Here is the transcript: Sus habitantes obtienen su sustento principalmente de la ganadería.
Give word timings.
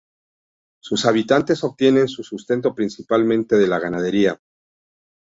Sus 0.81 1.05
habitantes 1.05 1.63
obtienen 1.63 2.07
su 2.07 2.23
sustento 2.23 2.73
principalmente 2.73 3.55
de 3.55 3.67
la 3.67 3.77
ganadería. 3.77 4.41